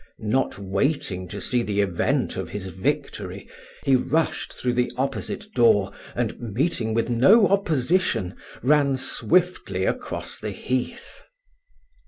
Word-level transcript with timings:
Not 0.25 0.57
waiting 0.57 1.27
to 1.27 1.39
see 1.39 1.61
the 1.61 1.79
event 1.79 2.35
of 2.35 2.49
his 2.49 2.69
victory, 2.69 3.47
he 3.85 3.95
rushed 3.95 4.51
through 4.51 4.73
the 4.73 4.91
opposite 4.97 5.53
door, 5.53 5.91
and 6.15 6.39
meeting 6.39 6.95
with 6.95 7.11
no 7.11 7.47
opposition, 7.47 8.35
ran 8.63 8.97
swiftly 8.97 9.85
across 9.85 10.39
the 10.39 10.49
heath. 10.53 11.21